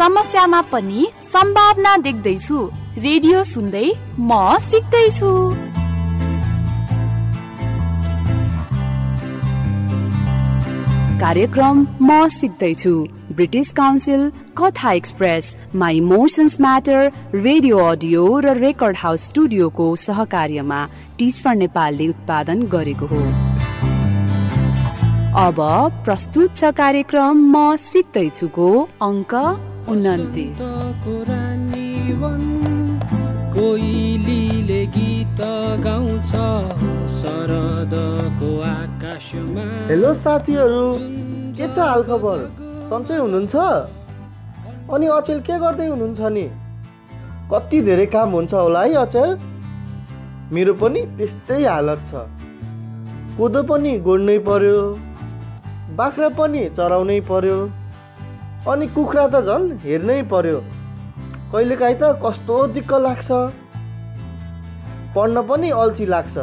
[0.00, 2.58] समस्यामा पनि सम्भावना देख्दैछु।
[2.98, 3.88] रेडियो सुन्दै
[4.20, 4.30] म
[4.62, 5.32] सिक्दैछु।
[11.20, 12.94] कार्यक्रम म सिक्दैछु।
[13.36, 14.22] British Council
[14.58, 20.80] Katha Express My Emotions Matter radio audio raw record house स्टुडियोको सहकार्यमा
[21.18, 23.24] टिच फर नेपालले उत्पादन गरेको हो।
[25.46, 25.58] अब
[26.04, 28.70] प्रस्तुत छ कार्यक्रम म सिक्दैछुको
[29.02, 29.34] अङ्क
[29.90, 30.60] उन्तिस
[33.54, 35.40] कोइलीले गीत
[35.84, 36.32] गाउँछ
[37.14, 40.84] शरदको आकाशमा। हेलो साथीहरू
[41.56, 42.38] के छ हालखबर?
[42.90, 43.54] सन्चै हुनुहुन्छ?
[44.94, 46.46] अनि अचेल के गर्दै हुनुहुन्छ नि?
[47.50, 49.30] कति धेरै काम हुन्छ होला है अचेल?
[50.52, 52.14] मेरो पनि त्यस्तै हालत छ।
[53.38, 54.78] कोदो पनि गोड्नै पर्यो
[55.98, 57.58] बाख्रा पनि चराउनै पर्यो।
[58.68, 60.58] अनि कुखुरा त झन् हेर्नै पर्यो।
[61.52, 63.28] कहिलेकाहीँ त कस्तो दिक्क लाग्छ।
[65.14, 66.36] पढ्न पनि अल्छी लाग्छ।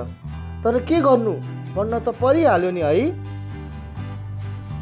[0.64, 1.34] तर के गर्नु?
[1.76, 3.06] पढ्न त परिहाल्यो नि है।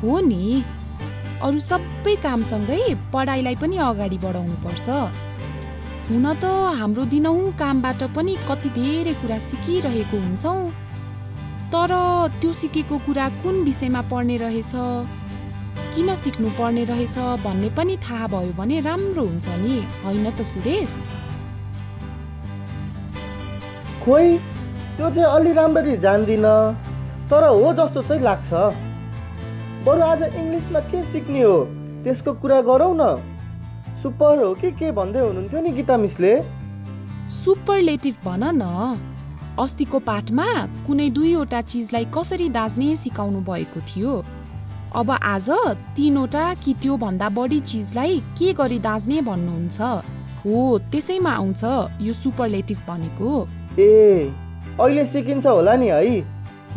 [0.03, 0.63] हो नि।
[1.43, 2.79] अरू सबै कामसँगै
[3.13, 4.87] पढाइलाई पनि अगाडि बढाउनु पर्छ
[6.07, 6.45] हुन त
[6.79, 10.71] हाम्रो दिनहुँ कामबाट पनि कति धेरै कुरा सिकिरहेको हुन्छौँ।
[11.73, 11.91] तर
[12.39, 14.73] त्यो सिकेको कुरा कुन विषयमा पढ्ने रहेछ?
[15.95, 20.91] किन सिक्नु पर्ने रहेछ भन्ने पनि थाहा भयो भने राम्रो हुन्छ नि होइन त सुरेश?
[24.05, 24.37] खोइ
[24.97, 26.57] त्यो चाहिँ अलि राम्ररी जान्दिनँ
[27.29, 28.51] तर हो जस्तो चाहिँ लाग्छ।
[29.85, 31.57] बरु आज इङ्ग्लिसमा के सिक्ने हो?
[32.03, 33.03] त्यसको कुरा गरौँ न।
[34.03, 36.33] सुपर हो कि के भन्दै हुनुहुन्थ्यो नि गीता मिसले?
[37.33, 38.63] सुपरलेटिभ भन न।
[39.59, 40.47] अस्तिको पाठमा
[40.87, 44.13] कुनै दुईवटा चिजलाई कसरी दाज्ने सिकाउनु भएको थियो?
[44.95, 45.49] अब आज
[45.95, 49.79] तिनवटा कि त्यो भन्दा बढी चिजलाई के गरी दाज्ने भन्नुहुन्छ?
[50.45, 51.63] हो त्यसैमा आउँछ
[52.01, 53.31] यो सुपरलेटिभ भनेको।
[53.79, 54.31] ए
[54.79, 56.21] अहिले सिकिन्छ होला नि है।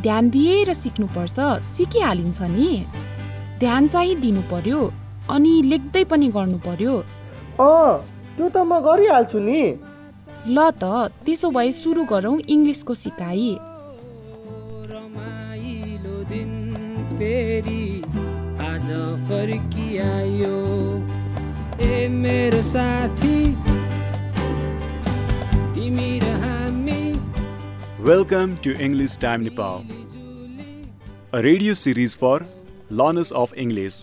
[0.03, 2.71] ध्यान दिएर सिक्नुपर्छ सिकिहालिन्छ नि।
[3.59, 4.81] ध्यान चाहिँ दिनु पर्यो
[5.31, 6.95] अनि लेख्दै पनि गर्नु पर्यो।
[7.63, 8.03] अँ
[8.35, 9.63] त्यो त म गरिहाल्छु नि।
[10.49, 13.59] ल त त्यसो भए सुरु गरौँ इङ्ग्लिसको सिकाइ।
[14.91, 16.17] रमाइलो
[18.88, 20.58] दिन फेरि आज फर्किआयो
[21.86, 23.38] ए मेरो साथी
[25.76, 27.02] तिमी र हामी
[28.08, 29.86] Welcome to English Time Nepal,
[31.32, 32.34] a radio series for
[33.02, 34.00] learners of English,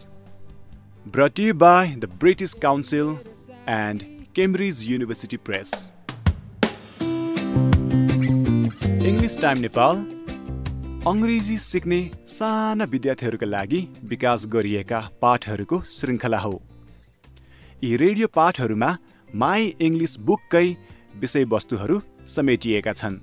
[1.07, 3.19] brought to you by the British Council
[3.67, 5.91] and Cambridge University Press.
[9.13, 10.14] English Time Nepal
[11.10, 16.54] अङ्ग्रेजी सिक्ने साना विद्यार्थीहरूका लागि विकास गरिएका पाठहरूको श्रृङ्खला हो।
[17.84, 18.90] यी रेडियो पाठहरूमा
[19.30, 20.64] माई इङ्ग्लिस बुककै
[21.22, 22.00] विषयवस्तुहरू
[22.36, 23.20] समेटिएका छन्।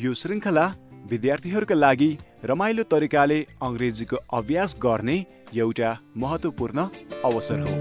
[0.00, 0.64] यो श्रृङ्खला
[1.12, 2.10] विद्यार्थीहरूका लागि
[2.44, 5.20] रमाइलो तरिकाले अङ्ग्रेजीको अभ्यास गर्ने
[5.54, 6.88] एउटा महत्त्वपूर्ण
[7.24, 7.74] अवसर हो।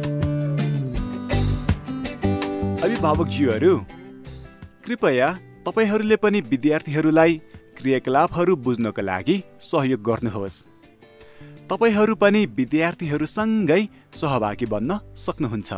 [2.83, 3.75] अभिभावकज्यूहरू
[4.85, 5.35] कृपया
[5.65, 7.41] तपाईँहरूले पनि विद्यार्थीहरूलाई
[7.77, 10.57] क्रियाकलापहरू बुझ्नको लागि सहयोग गर्नुहोस्।
[11.69, 13.81] तपाईँहरू पनि विद्यार्थीहरूसँगै
[14.19, 15.69] सहभागी बन्न सक्नुहुन्छ।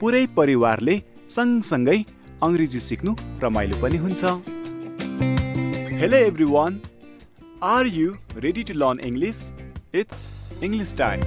[0.00, 0.94] पुरै परिवारले
[1.36, 1.98] सँगसँगै
[2.42, 3.12] अङ्ग्रेजी सिक्नु
[3.44, 4.22] रमाइलो पनि हुन्छ।
[6.00, 6.16] Hello
[6.54, 6.72] everyone
[7.64, 8.08] are you
[8.44, 9.38] ready to learn English
[10.00, 10.30] it's
[10.62, 11.20] English time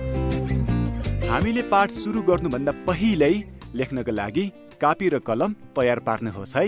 [1.29, 3.35] हामीले पाठ सुरु गर्नुभन्दा पहिल्यै
[3.79, 4.46] लेख्नको लागि
[4.81, 6.66] कापी र कलम तयार पार्नुहोस् है।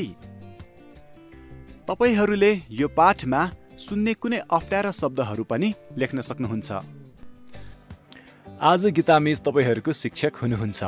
[1.87, 3.41] तपाईँहरूले यो पाठमा
[3.79, 6.69] सुन्ने कुनै अप्ठ्यारा शब्दहरू पनि लेख्न सक्नुहुन्छ।
[8.61, 10.81] आज गीता मिस तपाईँहरूको शिक्षक हुनुहुन्छ।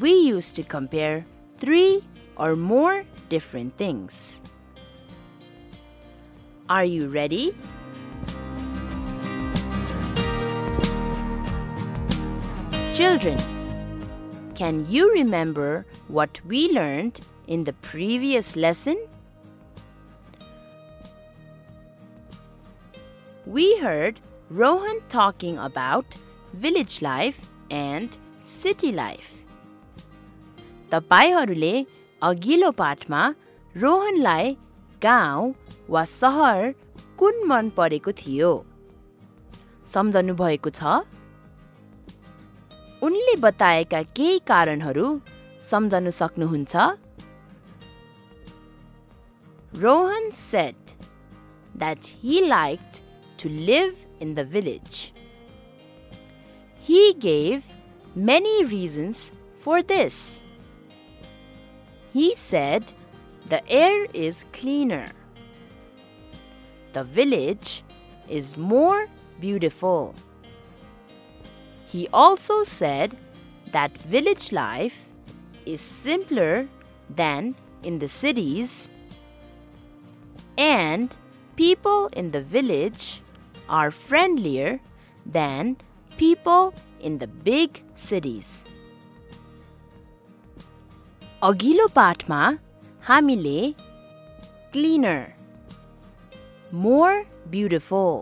[0.00, 1.24] we use to compare
[1.56, 2.02] three
[2.36, 4.40] or more different things.
[6.68, 7.54] Are you ready?
[12.92, 13.38] Children,
[14.54, 18.98] can you remember what we learned in the previous lesson?
[23.48, 26.04] We heard Rohan talking about
[26.52, 27.38] village life
[27.70, 29.30] and city life.
[30.90, 31.72] तपाईँहरूले
[32.22, 33.22] अघिल्लो पाठमा
[33.76, 34.52] रोहनलाई
[35.02, 35.54] गाउँ
[35.88, 36.72] वा सहर
[37.18, 38.52] कुन मन परेको थियो
[39.94, 41.00] सम्झनु भएको छ
[43.08, 45.08] उनले बताएका केही कारणहरू
[45.72, 46.76] सम्झनु सक्नुहुन्छ
[49.82, 50.96] Rohan said
[51.74, 53.04] that he liked
[53.38, 55.12] to live in the village.
[56.80, 57.64] He gave
[58.14, 60.42] many reasons for this.
[62.12, 62.92] He said
[63.46, 65.06] the air is cleaner.
[66.92, 67.84] The village
[68.28, 69.08] is more
[69.40, 70.14] beautiful.
[71.86, 73.16] He also said
[73.72, 75.06] that village life
[75.64, 76.68] is simpler
[77.08, 78.88] than in the cities
[80.56, 81.16] and
[81.56, 83.22] people in the village
[83.68, 84.80] are friendlier
[85.26, 85.76] than
[86.12, 88.64] people in the big cities.
[91.42, 92.40] अघिल्लो पाठमा
[93.02, 93.58] हामीले
[94.72, 95.20] cleaner
[96.84, 97.12] more
[97.50, 98.16] beautiful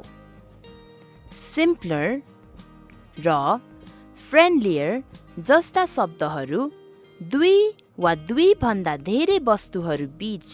[1.36, 2.20] simpler
[3.26, 3.36] र
[4.28, 4.92] friendlier
[5.48, 6.68] जस्ता शब्दहरू
[7.20, 7.56] दुई
[8.04, 10.48] वा दुईभन्दा धेरै वस्तुहरू बीच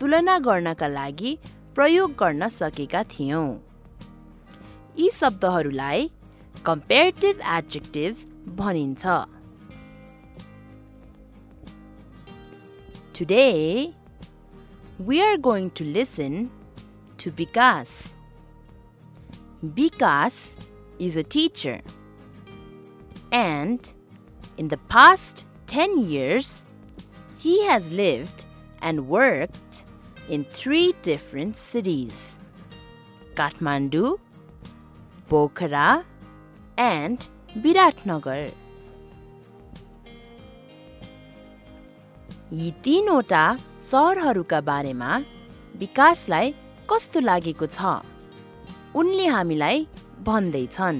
[0.00, 1.32] तुलना गर्नका लागि
[1.76, 3.48] प्रयोग गर्न सकेका थियौँ
[4.99, 6.09] यी शब्दहरूलाई
[6.65, 8.25] कम्पेरिटिभ एडजेक्टिभ्स
[8.59, 9.23] भनिन्छ
[13.17, 13.93] Today,
[15.09, 16.51] we are going to listen
[17.17, 17.91] to Bikas.
[19.77, 20.57] Bikas
[20.99, 21.79] is a teacher,
[23.31, 23.93] and
[24.57, 26.65] in the past 10 years,
[27.37, 28.43] he has lived
[28.81, 29.85] and worked
[30.29, 32.39] in three different cities
[33.35, 34.19] Kathmandu,
[35.30, 35.88] Pokhara,
[36.76, 37.28] and
[37.64, 38.50] Biratnagar.
[42.52, 43.42] यी तीनवटा
[43.90, 45.10] सहरहरूका बारेमा
[45.80, 46.46] विकासलाई
[46.90, 47.78] कस्तो लागेको छ
[49.00, 49.76] उनले हामीलाई
[50.26, 50.98] भन्दैछन्।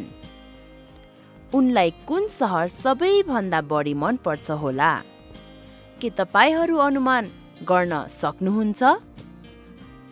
[1.58, 4.92] उनलाई कुन सहर सबैभन्दा बढी मनपर्छ होला?
[6.00, 7.24] के तपाईँहरू अनुमान
[7.70, 8.82] गर्न सक्नुहुन्छ?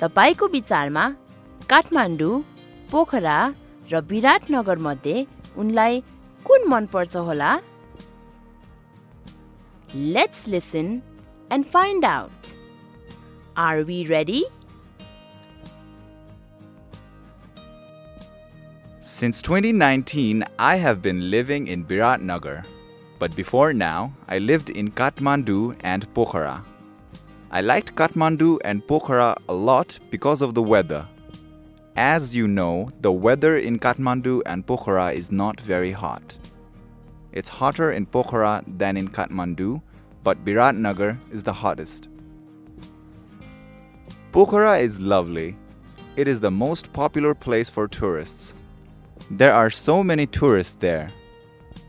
[0.02, 1.04] तपाईँको विचारमा
[1.70, 2.42] काठमाडौँ
[2.90, 3.38] पोखरा
[3.91, 5.23] र विराटनगरमध्ये
[5.57, 5.99] उनलाई
[6.45, 7.57] कुन मनपर्छ होला
[9.95, 10.99] let's listen
[11.53, 12.53] and find out.
[13.55, 14.43] Are we ready?
[18.99, 22.65] Since 2019, I have been living in Biratnagar,
[23.19, 26.63] but before now, I lived in Kathmandu and Pokhara.
[27.51, 31.07] I liked Kathmandu and Pokhara a lot because of the weather.
[32.00, 36.38] As you know, the weather in Kathmandu and Pokhara is not very hot.
[37.32, 39.82] It's hotter in Pokhara than in Kathmandu,
[40.22, 42.08] but Biratnagar is the hottest.
[44.30, 45.56] Pokhara is lovely.
[46.14, 48.54] It is the most popular place for tourists.
[49.32, 51.10] There are so many tourists there.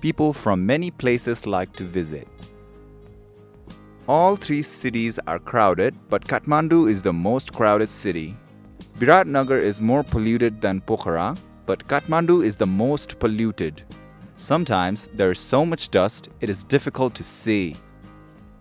[0.01, 2.27] People from many places like to visit.
[4.07, 8.35] All three cities are crowded, but Kathmandu is the most crowded city.
[8.99, 13.81] Biratnagar is more polluted than Pokhara, but Kathmandu is the most polluted.
[14.35, 17.77] Sometimes there is so much dust it is difficult to see.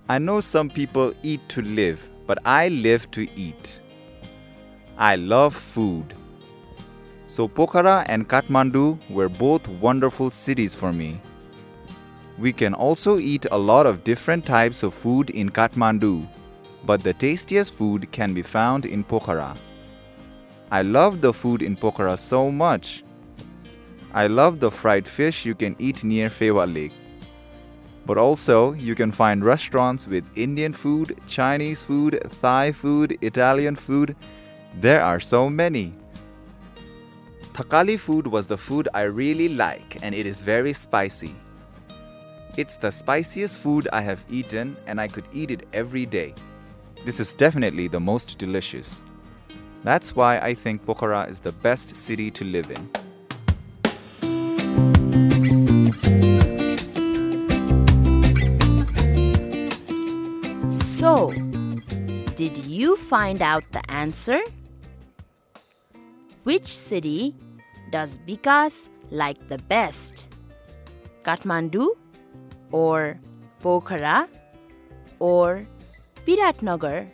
[0.09, 3.81] I know some people eat to live, but I live to eat.
[4.97, 6.15] I love food.
[7.27, 11.21] So Pokhara and Kathmandu were both wonderful cities for me.
[12.39, 16.29] We can also eat a lot of different types of food in Kathmandu,
[16.87, 19.57] but the tastiest food can be found in Pokhara.
[20.71, 23.03] I love the food in Pokhara so much.
[24.13, 26.93] I love the fried fish you can eat near Fewa Lake.
[28.05, 34.17] But also, you can find restaurants with Indian food, Chinese food, Thai food, Italian food.
[34.81, 35.93] There are so many.
[37.53, 41.35] Thakali food was the food I really like, and it is very spicy.
[42.57, 46.35] It's the spiciest food I have eaten, and I could eat it every day.
[47.05, 49.03] This is definitely the most delicious.
[49.85, 52.91] That's why I think Pokhara is the best city to live in.
[60.99, 61.33] So,
[62.35, 64.41] did you find out the answer?
[66.43, 67.35] Which city
[67.91, 70.27] does Bikas like the best?
[71.23, 71.97] Kathmandu
[72.73, 73.19] or
[73.63, 74.29] Pokhara
[75.19, 75.67] or
[76.27, 77.07] Biratnagar?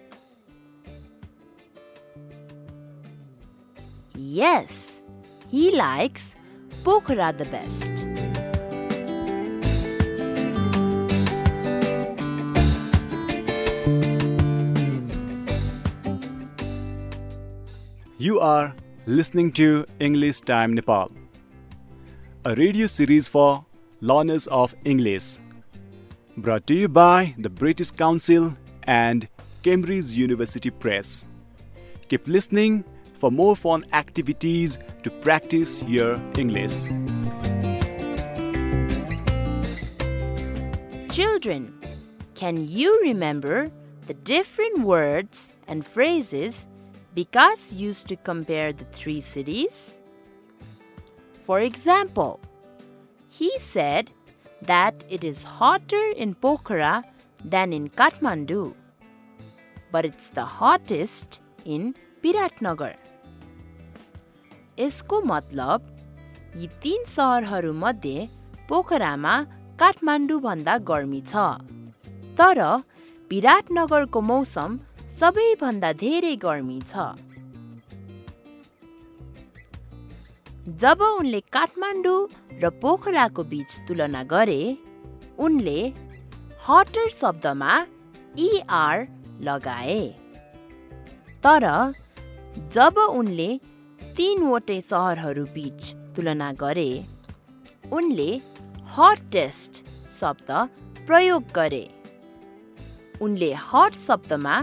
[4.35, 5.05] Yes,
[5.49, 6.35] he likes
[6.83, 7.89] Pokhara the best.
[18.19, 18.75] You are
[19.07, 21.13] listening to English Time Nepal,
[22.45, 23.65] a radio series for
[24.01, 25.39] learners of English,
[26.39, 29.29] brought to you by the British Council and
[29.63, 31.25] Cambridge University Press.
[32.09, 32.83] Keep listening
[33.25, 36.85] for more fun activities to practice your English.
[41.11, 41.73] Children,
[42.35, 43.71] can you remember
[44.07, 46.67] the different words and phrases
[47.17, 49.97] Bikas used to compare the three cities?
[51.47, 52.41] For example,
[53.31, 54.11] he said
[54.61, 57.03] that it is hotter in Pokhara
[57.43, 58.75] than in Kathmandu,
[59.91, 62.97] but it's the hottest in Biratnagar.
[64.79, 65.91] यसको मतलब
[66.57, 68.29] यी तीन सहरहरूमध्ये
[68.69, 69.35] पोखरामा
[69.81, 71.45] काठमाडौँभन्दा गर्मी छ।
[72.39, 72.59] तर
[73.31, 74.79] विराटनगरको मौसम
[75.19, 76.93] सबैभन्दा धेरै गर्मी छ।
[80.83, 82.21] जब उनले काठमाडौँ
[82.63, 84.61] र पोखराको बीच तुलना गरे
[85.39, 85.81] उनले
[86.67, 87.73] हटर शब्दमा
[88.39, 89.07] इआर
[89.49, 90.03] लगाए।
[91.45, 91.65] तर
[92.73, 93.49] जब उनले
[94.19, 96.91] तीनवटै सहरहरू बीच तुलना गरे
[97.99, 98.31] उनले
[98.97, 99.81] हटेस्ट
[100.19, 100.51] शब्द
[101.09, 101.83] प्रयोग गरे।
[103.23, 104.55] उनले हट शब्दमा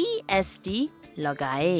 [0.00, 0.80] इएसटी
[1.26, 1.78] लगाए।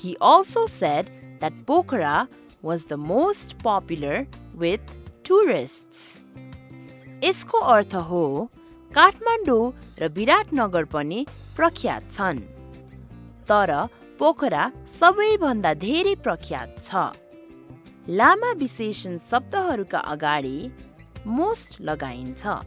[0.00, 2.16] He also said that Pokhara
[2.62, 4.16] was the most popular
[4.64, 4.92] with
[5.28, 6.04] tourists.
[7.24, 8.26] यसको अर्थ हो
[8.94, 9.64] काठमाडौँ
[10.00, 11.26] र विराटनगर पनि
[11.56, 12.46] प्रख्यात छन्।
[13.49, 13.71] तर
[14.19, 14.63] पोखरा
[14.99, 17.07] सबैभन्दा धेरै प्रख्यात छ
[18.19, 20.57] लामा विशेषण शब्दहरूका अगाडि
[21.39, 22.59] मोस्ट लगाइन्छ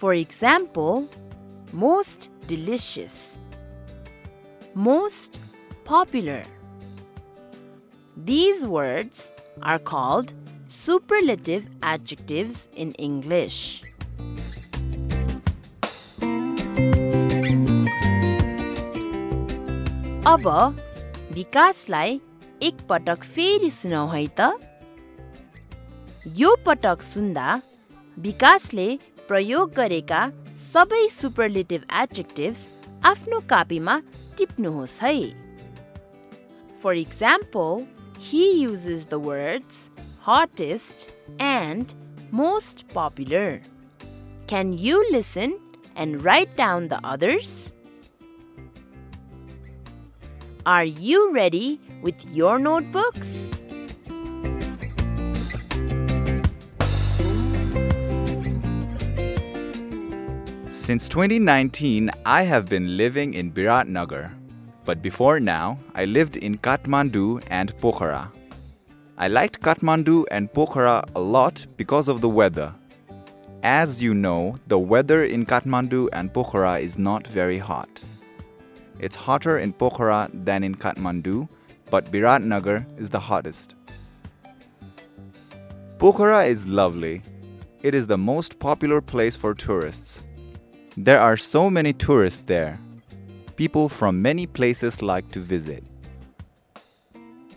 [0.00, 1.08] For example,
[1.72, 3.38] most delicious,
[4.72, 5.40] most
[5.84, 6.42] popular.
[8.16, 10.34] These words are called
[10.68, 13.82] superlative adjectives in English.
[20.27, 20.45] अब
[21.33, 22.19] विकासलाई
[22.63, 24.45] एक पटक फेरि सुनौ है त।
[26.37, 27.55] यो पटक सुन्दा
[28.17, 28.85] विकासले
[29.27, 30.21] प्रयोग गरेका
[30.61, 32.61] सबै सुपरलेटिभ एडजेक्टिभ्स
[33.03, 33.97] आफ्नो कापीमा
[34.37, 35.13] टिप्नुहोस् है।
[36.83, 37.85] For example
[38.29, 39.83] he uses the words
[40.27, 41.07] hottest
[41.41, 41.91] and
[42.33, 43.59] most popular
[44.49, 45.59] can you listen
[45.97, 47.53] and write down the others
[50.65, 53.51] Are you ready with your notebooks?
[60.67, 64.31] Since 2019, I have been living in Biratnagar,
[64.85, 68.31] but before now, I lived in Kathmandu and Pokhara.
[69.17, 72.73] I liked Kathmandu and Pokhara a lot because of the weather.
[73.63, 78.01] As you know, the weather in Kathmandu and Pokhara is not very hot.
[79.03, 81.49] It's hotter in Pokhara than in Kathmandu,
[81.89, 83.75] but Biratnagar is the hottest.
[85.97, 87.21] Pokhara is lovely.
[87.81, 90.23] It is the most popular place for tourists.
[90.95, 92.79] There are so many tourists there.
[93.57, 95.83] People from many places like to visit.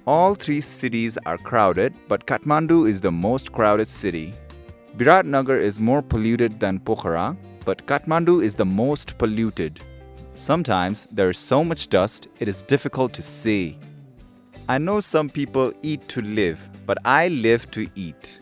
[0.05, 4.35] All three cities are crowded, but Kathmandu is the most crowded city.
[4.97, 9.81] Biratnagar is more polluted than Pokhara, but Kathmandu is the most polluted.
[10.37, 13.79] Sometimes there is so much dust it is difficult to see.
[14.69, 18.39] I know some people eat to live, but I live to eat.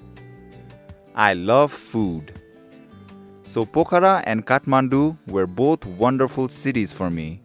[1.14, 2.40] I love food.
[3.44, 7.40] So Pokhara and Kathmandu were both wonderful cities for me.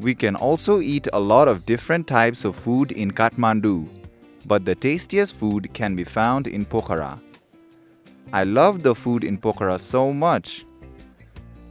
[0.00, 3.88] We can also eat a lot of different types of food in Kathmandu,
[4.46, 7.20] but the tastiest food can be found in Pokhara.
[8.32, 10.64] I love the food in Pokhara so much.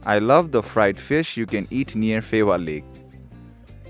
[0.04, 2.84] I love the fried fish you can eat near Fewa Lake.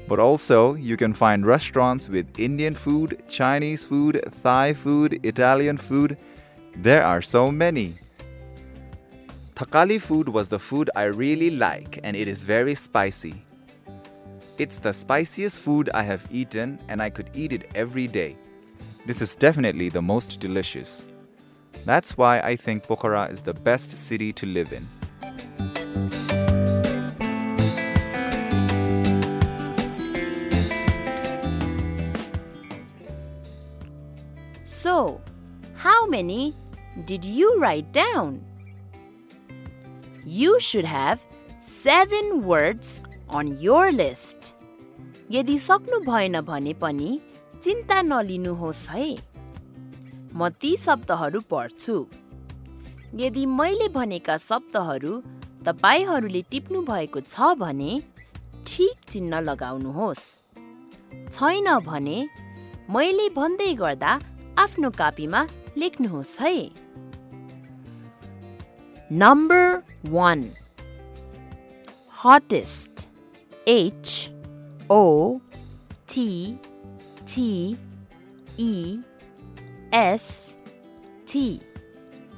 [0.08, 6.16] But also, you can find restaurants with Indian food, Chinese food, Thai food, Italian food.
[6.76, 7.94] There are so many.
[9.54, 13.42] Thakali food was the food I really like, and it is very spicy.
[14.56, 18.36] It's the spiciest food I have eaten, and I could eat it every day.
[19.04, 21.04] This is definitely the most delicious.
[21.84, 24.86] That's why I think Pokhara is the best city to live in.
[34.64, 35.20] So,
[35.76, 36.54] how many
[37.04, 38.40] did you write down?
[40.24, 41.18] You should have
[41.60, 44.54] seven words on your list.
[45.30, 47.10] यदि सक्नु भएन भने पनि
[47.62, 49.08] चिन्ता नलिनुहोस् है
[50.34, 51.96] म ती शब्दहरू पढ्छु
[53.22, 55.12] यदि मैले भनेका शब्दहरू
[55.68, 58.00] तपाईँहरूले टिप्नु भएको छ भने
[58.66, 60.22] ठिक चिन्ह लगाउनुहोस्।
[61.32, 62.18] छैन भने
[62.90, 64.12] मैले भन्दै गर्दा
[64.58, 65.40] आफ्नो कापीमा
[65.76, 66.54] लेख्नुहोस् है।
[69.12, 70.40] Number one
[72.22, 73.04] hottest
[73.66, 74.14] H
[74.90, 75.04] O
[76.08, 76.24] T
[77.26, 77.44] T
[78.58, 78.72] E
[79.92, 80.26] S
[81.28, 81.44] T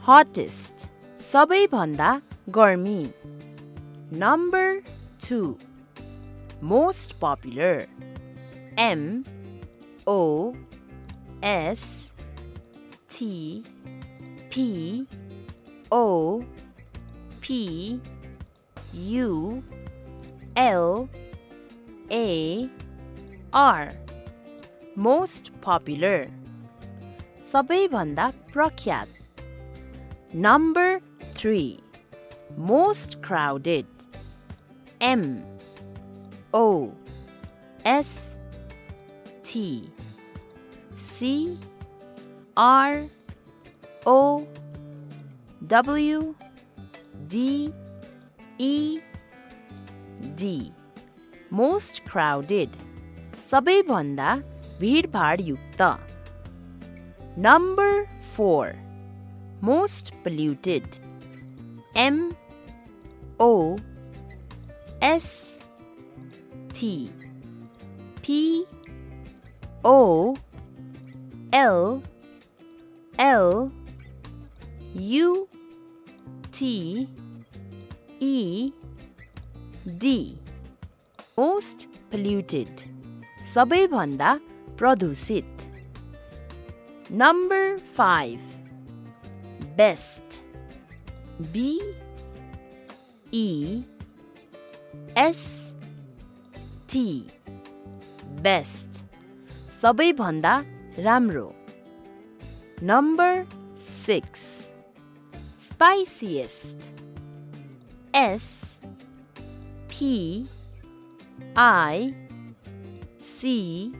[0.09, 0.87] hottest
[1.21, 2.11] सबैभन्दा
[2.50, 3.04] गर्मी
[4.20, 4.80] number
[5.30, 5.40] two
[6.64, 7.88] most popular
[8.78, 9.24] M
[10.08, 10.54] O
[11.42, 12.12] S
[13.10, 13.64] T
[14.50, 15.06] P
[15.92, 16.44] O
[17.42, 18.00] P
[18.94, 19.64] U
[20.58, 21.10] L
[22.12, 22.70] A
[23.54, 23.90] R
[24.98, 26.20] most popular
[27.52, 29.08] सबैभन्दा प्रख्यात
[30.36, 30.98] number
[31.38, 31.80] three
[32.70, 33.86] most crowded
[35.02, 35.24] M
[36.54, 36.92] O
[37.84, 38.38] S
[39.44, 39.90] T
[40.96, 41.58] C
[42.58, 43.04] R
[44.06, 44.48] O
[45.68, 46.36] W
[47.28, 47.74] D
[48.58, 49.00] E
[50.42, 50.52] D
[51.54, 52.82] most crowded
[53.50, 54.36] सबैभन्दा
[54.80, 55.82] भिडभाडयुक्त
[57.46, 57.92] number
[58.36, 58.72] four
[59.64, 60.98] most polluted
[61.96, 62.18] M
[63.40, 63.76] O
[65.02, 65.58] S
[66.74, 67.10] T
[68.22, 68.66] P
[69.84, 70.36] O
[71.54, 72.02] L
[73.20, 73.72] L
[74.96, 75.48] U
[76.52, 77.08] T
[78.20, 78.72] E
[80.00, 80.16] D
[81.40, 82.82] most polluted
[83.54, 84.34] सबैभन्दा
[84.80, 85.64] प्रदूषित
[87.12, 88.40] number five
[89.78, 90.40] best
[91.54, 91.70] B
[93.34, 93.84] E
[95.18, 95.44] S
[96.94, 97.08] T
[98.48, 99.02] best
[99.82, 100.58] सबैभन्दा
[101.00, 101.48] राम्रो
[102.84, 103.46] number
[103.88, 104.46] six
[105.68, 106.92] स्पाइसिएस्ट
[108.16, 108.52] S
[109.98, 110.46] P
[111.56, 112.14] I
[113.18, 113.94] C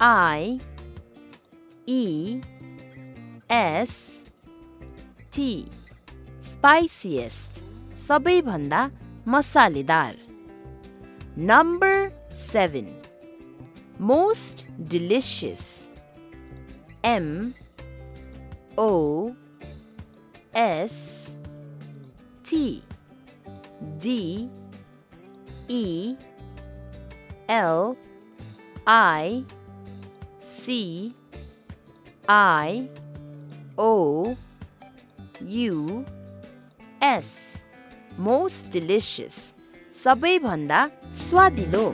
[0.00, 0.58] I
[1.86, 2.40] E
[3.50, 4.24] S
[5.30, 5.68] T
[6.40, 7.60] spiciest
[8.06, 8.90] सबैभन्दा
[9.28, 10.16] मसालेदार
[11.50, 11.96] number
[12.50, 12.94] seven
[14.12, 15.66] most delicious
[17.06, 17.54] M
[18.76, 19.36] O
[20.52, 21.30] S
[22.42, 22.82] T
[24.00, 24.48] D
[25.68, 26.16] E
[27.48, 27.96] L
[28.84, 29.44] I
[30.40, 31.14] C
[32.28, 32.88] I
[33.78, 34.36] O
[35.40, 36.04] U
[37.00, 37.49] S
[38.19, 39.35] most delicious
[39.93, 40.79] सबैभन्दा
[41.15, 41.85] स्वादिलो।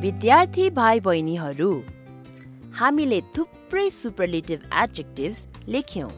[0.00, 1.70] विद्यार्थी भाइ बहिनीहरू
[2.74, 6.10] हामीले थुप्रै सुपरलेटिभ एडजेक्टिभ्स लेख्यौँ।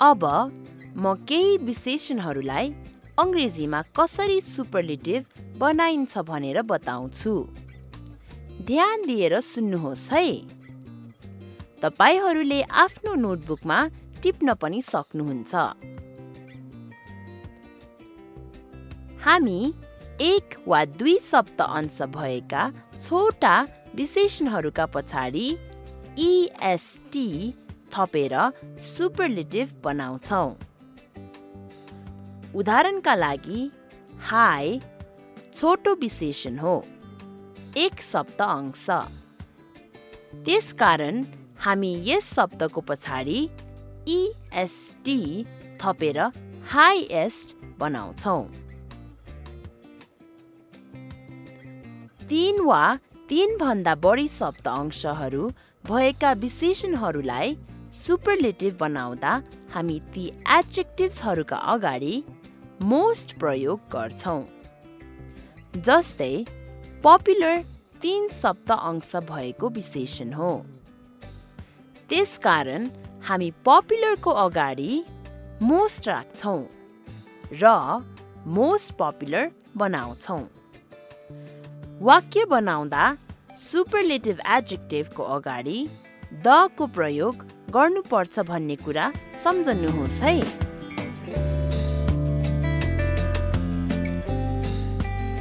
[0.00, 0.24] अब
[0.96, 2.72] म केही विशेषणहरूलाई
[3.18, 5.24] अङ्ग्रेजीमा कसरी सुपरलेटिभ
[5.58, 7.34] बनाइन्छ भनेर बताउँछु।
[8.66, 10.26] ध्यान दिएर सुन्नुहोस् है।
[11.82, 13.78] तपाईँहरूले आफ्नो नोटबुकमा
[14.22, 15.54] टिप्न पनि सक्नुहुन्छ।
[19.24, 19.60] हामी
[20.20, 22.62] एक वा दुई सप्त अंश भएका
[23.00, 23.54] छोटा
[23.94, 25.46] विशेषणहरूका पछाडि
[26.18, 27.28] इएसटी
[27.92, 28.34] थपेर
[28.86, 30.50] सुपरलेटिभ बनाउँछौँ।
[32.54, 33.60] उदाहरणका लागि
[34.28, 34.78] हाई
[35.54, 36.74] छोटो विशेषण हो।
[37.76, 38.86] एक शब्द अंश।
[40.44, 41.22] त्यसकारण
[41.60, 43.38] हामी यस शब्दको पछाडि
[44.08, 45.20] इएसटी
[45.80, 46.18] थपेर
[46.70, 48.42] हाइएस्ट बनाउँछौँ।
[52.28, 52.82] तीन वा
[53.28, 55.50] तीनभन्दा बढी शब्द अंशहरू
[55.84, 57.56] भएका विशेषणहरूलाई
[57.94, 59.32] सुपरलेटिभ बनाउँदा
[59.74, 60.26] हामी ती
[60.58, 62.22] एडजेक्टिभ्सहरूका अगाडि
[62.82, 64.42] मोस्ट प्रयोग गर्छौँ।
[65.76, 66.34] जस्तै
[67.04, 67.62] पपुलर
[68.02, 70.52] तीन शब्द अंश भएको विशेषण हो।
[72.10, 72.86] त्यसकारण
[73.26, 74.92] हामी पपुलरको अगाडि
[75.62, 76.62] मोस्ट राख्छौँ
[77.60, 77.74] र
[78.56, 79.50] मोस्ट पपुलर
[79.82, 80.42] बनाउँछौँ
[82.08, 83.04] वाक्य बनाउँदा
[83.66, 85.78] सुपरलेटिभ एडजेक्टिभको अगाडि
[86.46, 87.44] दको प्रयोग
[87.76, 89.12] गर्नुपर्छ भन्ने कुरा
[89.44, 90.34] सम्झनुहोस् है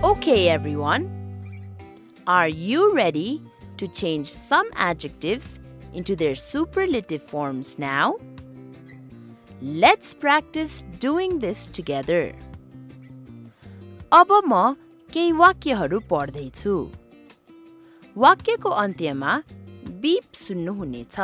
[0.02, 1.06] Okay, everyone.
[2.28, 3.42] Are you ready
[3.78, 5.60] to change some adjectives
[5.94, 8.18] into their superlative forms now?
[9.62, 12.24] Let's practice doing this together.
[14.12, 14.74] अब म
[15.10, 16.76] केही वाक्यहरू पढ्दैछु
[18.16, 19.32] वाक्यको अन्त्यमा
[20.04, 21.18] बिप सुन्नुहुनेछ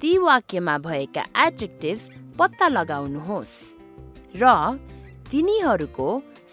[0.00, 2.08] ती वाक्यमा भएका एडजेक्टिभ्स
[2.38, 3.54] पत्ता लगाउनुहोस्
[4.42, 4.52] र
[5.30, 6.08] तिनीहरूको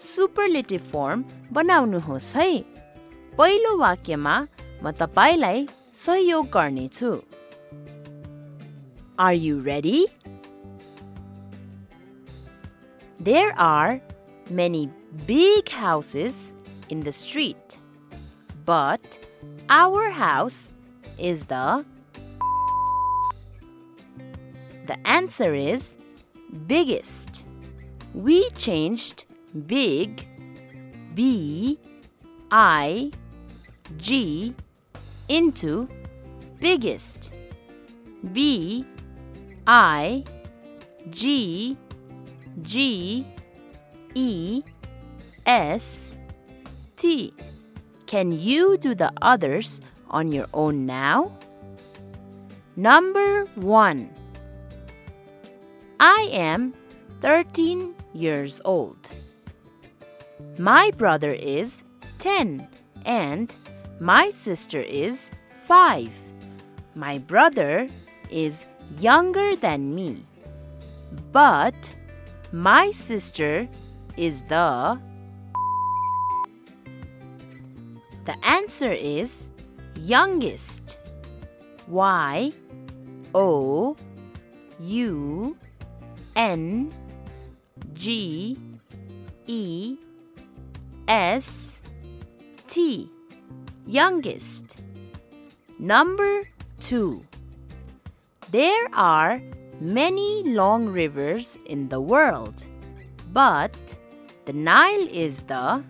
[0.06, 2.50] सुपरलेटिभ फर्म बनाउनुहोस् है
[3.38, 4.34] पहिलो वाक्यमा
[4.82, 5.66] म तपाईँलाई
[6.05, 7.11] सहयोग गर्नेछु
[9.25, 9.99] are you ready
[13.27, 13.99] There are
[14.49, 14.89] many
[15.25, 16.53] big houses
[16.89, 17.77] in the street,
[18.65, 19.17] but
[19.69, 20.71] our house
[21.17, 21.83] is the.
[24.85, 25.97] The answer is
[26.67, 27.43] biggest.
[28.13, 29.25] We changed
[29.65, 30.25] big,
[31.13, 31.77] B
[32.51, 33.11] I
[33.97, 34.53] G,
[35.28, 35.88] into
[36.60, 37.30] biggest.
[38.32, 38.86] B
[39.66, 40.24] I
[41.10, 41.76] G
[42.62, 43.26] G
[44.14, 44.62] E
[45.46, 46.16] S
[46.96, 47.34] T.
[48.06, 49.80] Can you do the others
[50.10, 51.32] on your own now?
[52.76, 54.10] Number one.
[55.98, 56.74] I am
[57.20, 59.10] 13 years old.
[60.58, 61.84] My brother is
[62.18, 62.68] 10
[63.04, 63.54] and
[64.00, 65.30] my sister is
[65.66, 66.10] 5.
[66.94, 67.88] My brother
[68.30, 68.66] is
[68.98, 70.24] younger than me.
[71.32, 71.94] But
[72.52, 73.68] my sister
[74.16, 75.00] is the.
[78.24, 79.50] The answer is
[79.98, 80.98] youngest.
[81.88, 82.52] Y
[83.34, 83.96] O
[84.80, 85.56] U
[86.36, 86.92] N
[87.94, 88.56] G
[89.46, 89.96] E
[91.08, 91.82] S
[92.68, 93.10] T.
[93.86, 94.82] Youngest.
[95.78, 96.44] Number
[96.80, 97.20] 2.
[98.50, 99.42] There are
[99.80, 102.64] many long rivers in the world,
[103.32, 103.74] but
[104.44, 105.82] the Nile is the.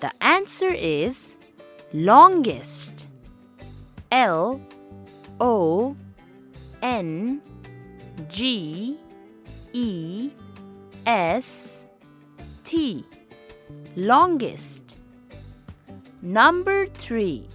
[0.00, 1.36] The answer is
[1.94, 3.06] longest.
[4.12, 4.60] L
[5.40, 5.96] O
[6.82, 7.40] N
[8.28, 8.98] G
[9.72, 10.30] E
[11.06, 11.84] S
[12.64, 13.04] T.
[13.96, 14.96] Longest.
[16.20, 17.46] Number 3.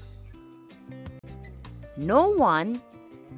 [1.98, 2.82] No one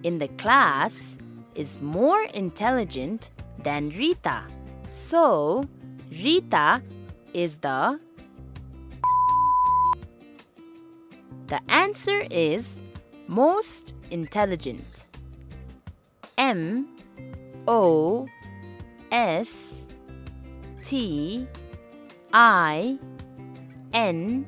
[0.04, 1.18] in the class
[1.56, 3.32] is more intelligent
[3.64, 4.44] than Rita.
[4.92, 5.64] So,
[6.12, 6.84] Rita
[7.34, 8.00] is the.
[11.48, 12.84] The answer is
[13.28, 15.08] most intelligent.
[16.38, 16.88] M
[17.68, 18.28] O
[19.12, 19.88] S
[20.84, 21.48] T
[22.34, 22.98] I
[23.94, 24.46] N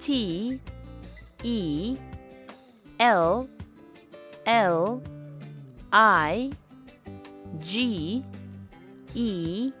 [0.00, 0.60] T
[1.42, 1.96] E
[3.00, 3.48] L
[4.46, 5.02] L
[5.92, 6.50] I
[7.58, 8.24] G
[9.14, 9.72] E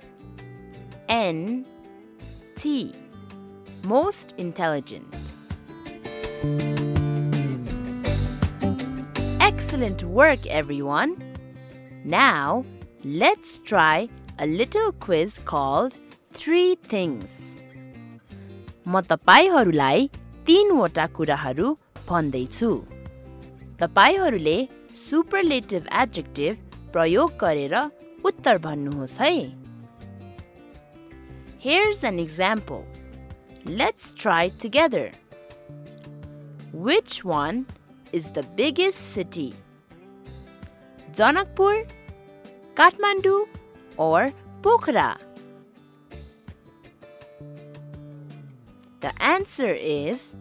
[1.08, 1.64] N
[2.56, 2.92] T.
[3.84, 5.14] Most intelligent.
[9.40, 11.22] Excellent work, everyone.
[12.04, 12.64] Now,
[13.04, 15.96] let's try a little quiz called
[16.40, 17.56] three things.
[18.94, 20.10] Motapaihorulai
[20.46, 21.68] tin watakurahu
[22.08, 22.70] pondeitu.
[23.80, 24.68] Tapaihorule
[25.04, 26.56] superlative adjective
[26.92, 27.82] prayokarera
[28.28, 29.38] uttarbanuhosai.
[31.58, 32.84] Here's an example.
[33.64, 35.10] Let's try together.
[36.72, 37.66] Which one
[38.12, 39.54] is the biggest city?
[41.12, 41.88] Janakpur,
[42.74, 43.46] Kathmandu,
[43.96, 44.28] or
[44.62, 45.25] Pokhara?
[49.00, 50.34] The answer is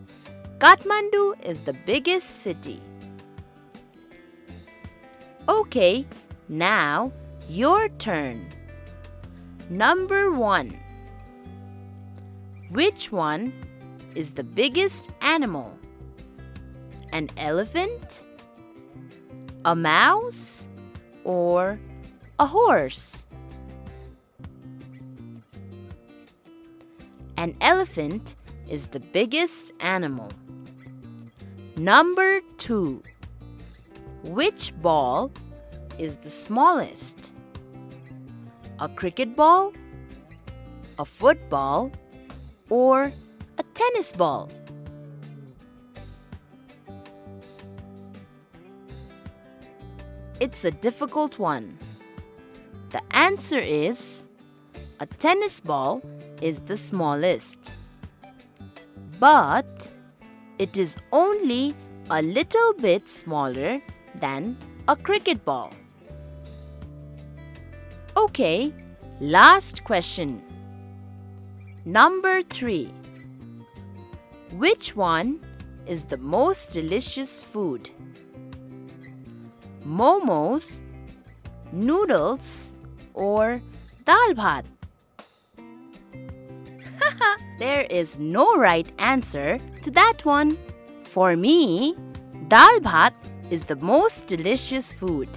[0.60, 2.82] Kathmandu is the biggest city.
[5.50, 6.06] Okay,
[6.48, 7.12] now
[7.50, 8.48] your turn.
[9.70, 10.80] Number one.
[12.70, 13.52] Which one
[14.16, 15.78] is the biggest animal?
[17.12, 18.24] An elephant?
[19.66, 20.68] A mouse?
[21.26, 21.78] Or
[22.40, 23.26] a horse?
[27.38, 28.36] An elephant
[28.70, 30.32] is the biggest animal.
[31.78, 33.04] Number two.
[34.24, 35.32] Which ball
[36.00, 37.32] is the smallest?
[38.80, 39.74] A cricket ball?
[40.98, 41.92] A football?
[42.70, 43.12] Or
[43.58, 44.50] a tennis ball?
[50.40, 51.78] It's a difficult one.
[52.90, 54.26] The answer is
[55.00, 56.02] a tennis ball
[56.42, 57.72] is the smallest.
[59.20, 59.90] But
[60.60, 61.74] it is only
[62.10, 63.82] a little bit smaller
[64.16, 65.72] than a cricket ball.
[68.18, 68.74] Okay,
[69.20, 70.42] last question.
[71.86, 72.90] Number three.
[74.54, 75.40] Which one
[75.86, 77.90] is the most delicious food?
[79.86, 80.82] Momos,
[81.72, 82.74] noodles,
[83.14, 83.62] or
[84.06, 84.66] dal bhat?
[87.59, 90.57] there is no right answer to that one.
[91.05, 91.97] For me,
[92.49, 93.13] dal bhat
[93.51, 95.29] is the most delicious food.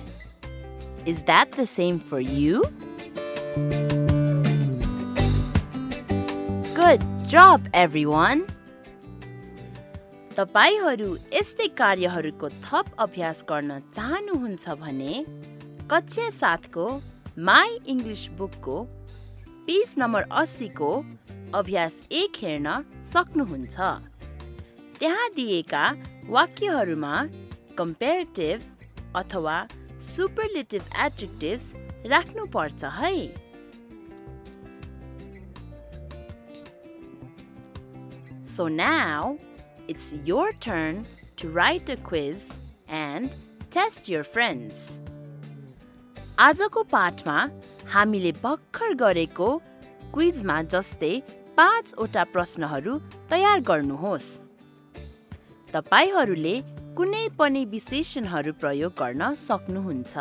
[1.06, 2.64] Is that the same for you?
[6.74, 8.46] Good job, everyone!
[10.38, 15.14] तपाईँहरू यस्तै कार्यहरूको थप अभ्यास गर्न चाहनुहुन्छ भने
[15.92, 16.86] कक्षा सातको
[17.50, 18.78] माई English बुकको
[19.68, 20.90] page number अस्सीको
[21.55, 22.69] अभ्यास एक हेर्न
[23.13, 23.77] सक्नुहुन्छ
[24.99, 25.85] त्यहाँ दिएका
[26.29, 27.15] वाक्यहरूमा
[27.79, 28.63] कम्पेरिटिभ
[29.17, 29.57] अथवा
[30.09, 31.73] सुपरलेटिभ एडजेक्टिभ्स
[32.13, 33.15] राख्नुपर्छ है
[38.59, 39.39] So now
[39.87, 41.05] it's your turn
[41.37, 42.49] to write a quiz
[42.89, 43.31] and
[43.71, 44.81] test your friends.
[46.39, 47.39] आजको पाठमा
[47.93, 49.49] हामीले भर्खर गरेको
[50.15, 51.15] क्विजमा जस्तै
[51.57, 52.93] पाँचवटा प्रश्नहरू
[53.31, 54.29] तयार गर्नुहोस्।
[55.69, 56.55] तपाईँहरूले
[56.97, 60.15] कुनै पनि विशेषणहरू प्रयोग गर्न सक्नुहुन्छ।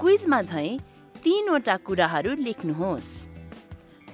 [0.00, 0.78] क्विजमा झैँ
[1.24, 3.10] तिनवटा कुराहरू लेख्नुहोस्।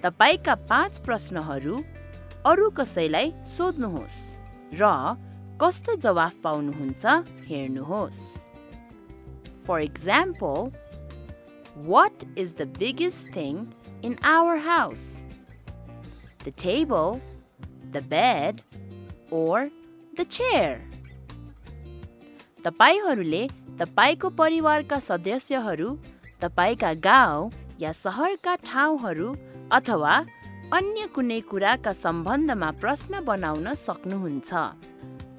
[0.03, 1.75] तपाईँका पाँच प्रश्नहरू
[2.51, 4.21] अरू कसैलाई सोध्नुहोस्
[4.75, 4.83] र
[5.63, 7.05] कस्तो जवाफ पाउनुहुन्छ
[7.49, 8.21] हेर्नुहोस्।
[9.65, 10.59] For example
[11.87, 13.65] what is the biggest thing
[14.05, 15.03] in our house
[16.45, 17.19] the table
[17.93, 18.61] the bed
[19.33, 19.71] or
[20.21, 20.79] the chair
[22.65, 23.47] तपाईँहरूले
[23.81, 25.89] तपाईँको परिवारका सदस्यहरू
[26.43, 29.35] तपाईँका गाउँ या सहरका ठाउँहरू
[29.73, 30.15] अथवा
[30.73, 34.51] अन्य कुनै कुराका सम्बन्धमा प्रश्न बनाउन सक्नुहुन्छ।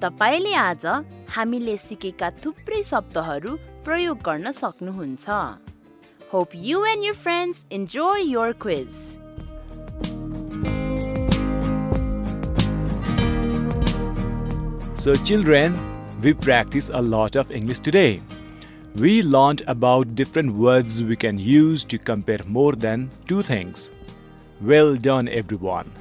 [0.02, 0.86] तपाईँले आज
[1.30, 5.26] हामीले सिकेका थुप्रै शब्दहरू प्रयोग गर्न सक्नुहुन्छ।
[6.32, 9.18] Hope you and your friends enjoy your quiz.
[14.94, 15.76] So, children,
[16.22, 18.22] we practice a lot of English today.
[18.94, 23.90] We learned about different words we can use to compare more than two things.
[24.62, 25.92] Well done, everyone.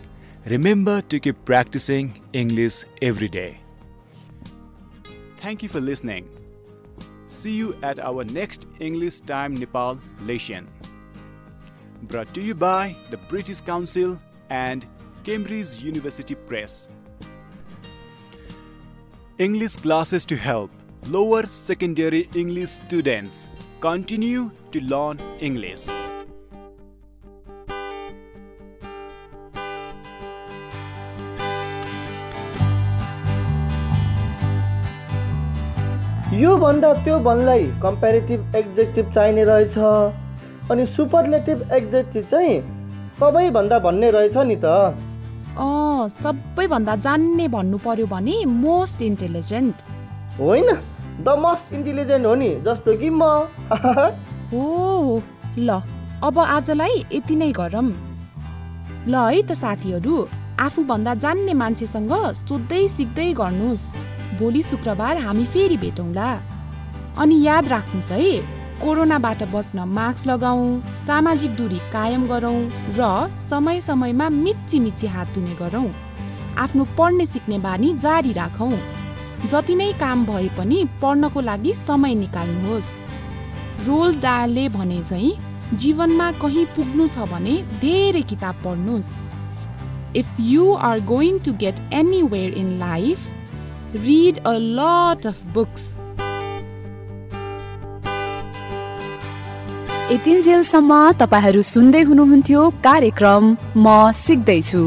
[0.46, 3.60] Remember to keep practicing English every day.
[5.40, 6.30] Thank you for listening.
[7.32, 10.68] See you at our next English Time Nepal lesson.
[12.04, 14.86] Brought to you by the British Council and
[15.24, 16.90] Cambridge University Press.
[19.38, 20.72] English classes to help
[21.08, 23.48] lower secondary English students
[23.80, 25.88] continue to learn English.
[36.42, 39.78] योभन्दा त्यो भन्नलाई comparative एक्जेक्टिभ चाहिने रहेछ।
[40.72, 42.60] अनि superlative एक्जेक्टिभ चाहिँ
[43.20, 44.66] सबैभन्दा भन्ने रहेछ नि त।
[45.60, 49.76] अँ सबैभन्दा जान्ने भन्नु पर्यो भने मोस्ट इन्टेलिजेन्ट
[50.40, 50.70] होइन
[51.24, 53.24] द मोस्ट इन्टेलिजेन्ट हो नि जस्तो कि म।
[54.52, 55.22] हो हो
[55.58, 55.82] ल
[56.24, 57.90] अब आजलाई यति नै गरौँ।
[59.08, 60.16] ल है त साथीहरू
[60.60, 63.84] आफूभन्दा जान्ने मान्छेसँग सोध्दै सिक्दै गर्नुहोस्।
[64.42, 66.30] भोलि शुक्रबार हामी फेरि भेटौँला।
[67.22, 70.64] अनि याद राख्नुहोस् है कोरोनाबाट बच्न मास्क लगाऊ
[70.98, 72.60] सामाजिक दूरी कायम गरौँ
[72.98, 75.90] र समय समयमा मिची मिची हात धुने गरौँ।
[76.58, 78.74] आफ्नो पढ्ने सिक्ने बानी जारी राखौँ।
[79.52, 82.90] जति नै काम भए पनि पढ्नको लागि समय निकाल्नुहोस्।
[83.88, 85.32] रोल डाले भने चाहिँ
[85.74, 89.14] जीवनमा कहीँ पुग्नु छ भने धेरै किताब पढ्नुहोस्।
[90.18, 93.28] If you are going to get anywhere in life
[93.94, 95.88] read a lot of books
[100.12, 103.44] यतिन्जेलसम्म तपाईँहरू सुन्दै हुनुहुन्थ्यो कार्यक्रम
[103.78, 104.84] म सिक्दैछु।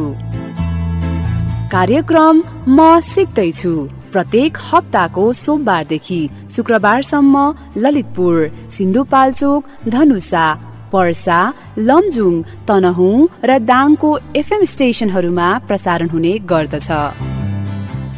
[1.74, 3.74] कार्यक्रम म सिक्दैछु।
[4.12, 6.20] प्रत्येक हप्ताको सोमबारदेखि
[6.56, 7.36] शुक्रबारसम्म
[7.84, 8.36] ललितपुर
[8.76, 10.46] सिन्धुपाल्चोक धनुषा
[10.92, 11.40] पर्सा
[11.88, 12.34] लमजुङ
[12.68, 17.33] तनहुँ र दाङको एफएम स्टेशनहरूमा प्रसारण हुने गर्दछ।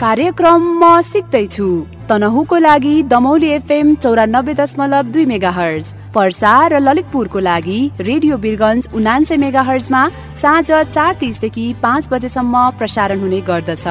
[0.01, 1.67] कार्यक्रम म सिक्दैछु।
[2.09, 8.89] तनहुको लागि दमौली एफएम चौरानब्बे दशमलव दुई मेगा हर्ज पर्सा र ललितपुरको लागि रेडियो बिरगन्ज
[8.95, 10.03] उनान्से मेगा हर्जमा
[10.37, 13.85] साँझ चार तिसदेखि पाँच बजेसम्म प्रसारण हुने गर्दछ।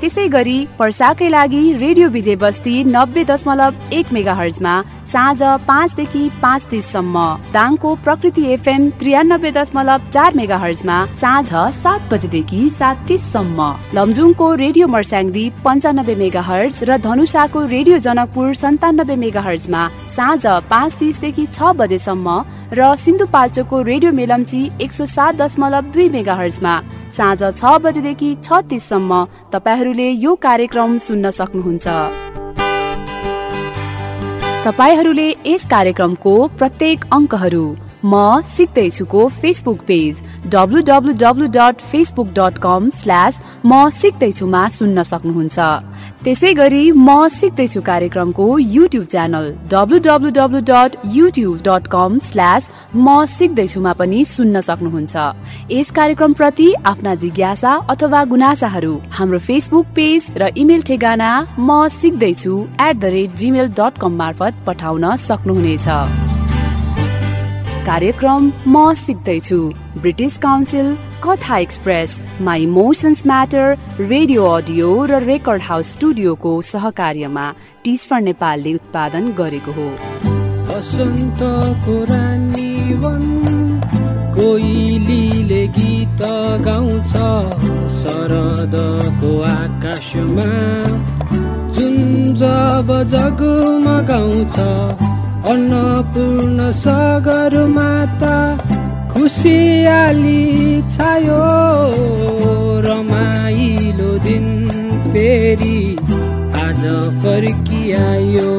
[0.00, 4.74] त्यसै गरी पर्साकै लागि रेडियो विजय बस्ती नब्बे दशमलव एक मेगा हर्जमा
[5.12, 7.16] साँझ पाँचदेखि पाँच तिससम्म।
[7.52, 13.60] दाङको प्रकृति एफएम त्रियानब्बे दशमलव चार मेगा हर्जमा साँझ सात बजेदेखि सात तिससम्म।
[13.94, 19.82] लमजुङको रेडियो मर्स्याङ्दी पन्चानब्बे मेगा हर्ज र धनुषाको रेडियो जनकपुर सन्तानब्बे मेगा हर्जमा
[20.16, 22.28] साँझ पाँच तिसदेखि छ बजेसम्म
[22.72, 26.74] र सिन्धुपाल्चोकको रेडियो मेलम्ची एक सौ सात दशमलव दुई मेगा हर्जमा
[27.12, 32.41] साँझ छ बजेदेखि छ तिससम्म। तपाईँहरूले यो कार्यक्रम सुन्न सक्नुहुन्छ।
[34.64, 37.62] तपाईँहरूले यस कार्यक्रमको प्रत्येक अङ्कहरू
[38.04, 40.20] म सिक्दैछुको Facebook page
[40.54, 45.58] W W W dot Facebook dot com slash म सिक्दैछुमा सुन्न सक्नुहुन्छ।
[46.24, 52.68] त्यसै गरी म सिक्दैछु कार्यक्रमको YouTube channel W W W dot YouTube dot com slash
[52.96, 55.14] म सिक्दैछुमा पनि सुन्न सक्नुहुन्छ।
[55.72, 62.54] यस कार्यक्रम प्रति आफ्ना जिज्ञासा अथवा गुनासाहरू हाम्रो फेसबुक पेज र इमेल ठेगाना म सिक्दैछु
[62.86, 65.86] at the rate Gmail dot com मार्फत पठाउन सक्नुहुनेछ।
[67.90, 69.60] कार्यक्रम म सिक्दैछु।
[70.02, 70.86] British Council
[71.24, 77.44] Katha Express My Emotions Matter radio audio raw record house स्टुडियोको सहकार्यमा
[77.84, 79.86] टिस्फर नेपालले उत्पादन गरेको हो।
[84.34, 86.22] कोइलीले गीत
[86.66, 87.14] गाउँछ।
[88.00, 90.50] शरदको आकाशमा
[91.78, 94.58] जुन जब जगमगाउँछ
[95.52, 98.36] अन्नपूर्ण सागर माता
[99.22, 101.42] खुसियाली छायो
[102.84, 104.46] रमाइलो दिन
[105.12, 105.78] फेरि
[106.62, 106.82] आज
[107.22, 108.54] फर्किआयो।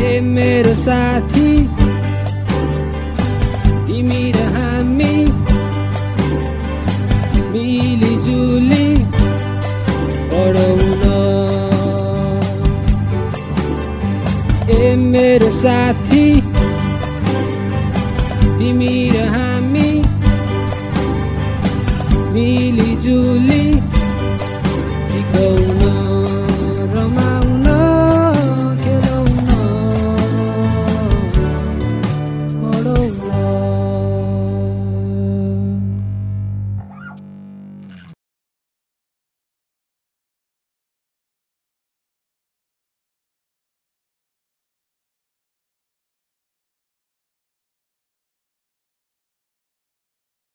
[0.00, 1.52] ए मेरो साथी
[3.86, 5.16] तिमी र हामी
[7.54, 8.88] मिलिजुली
[10.34, 11.02] पढाउन
[14.76, 16.26] ए मेरो साथी